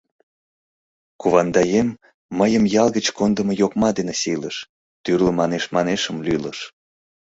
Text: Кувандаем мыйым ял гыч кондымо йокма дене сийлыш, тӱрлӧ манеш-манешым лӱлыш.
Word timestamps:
Кувандаем 1.21 1.89
мыйым 2.39 2.63
ял 2.81 2.87
гыч 2.95 3.05
кондымо 3.17 3.53
йокма 3.61 3.89
дене 3.97 4.13
сийлыш, 4.21 4.55
тӱрлӧ 5.03 5.31
манеш-манешым 5.39 6.17
лӱлыш. 6.25 6.59